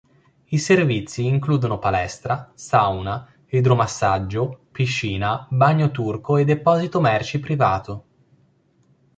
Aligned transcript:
I 0.45 0.57
servizi 0.57 1.27
includono 1.27 1.77
palestra, 1.77 2.51
sauna, 2.55 3.31
idromassaggio, 3.51 4.61
piscina, 4.71 5.45
bagno 5.51 5.91
turco 5.91 6.37
e 6.37 6.43
deposito 6.43 6.99
merci 6.99 7.39
privato. 7.39 8.05